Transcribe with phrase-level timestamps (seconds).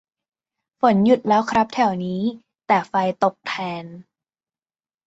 [0.79, 2.21] ฝนหยุดแล้วครับแถวนี้
[2.67, 3.53] แต่ไฟตกแท
[3.83, 3.85] น